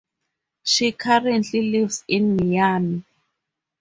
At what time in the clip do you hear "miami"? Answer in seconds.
2.35-3.03